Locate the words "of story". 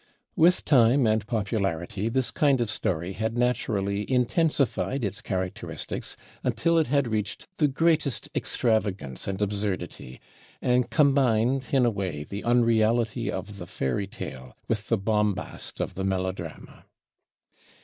2.59-3.13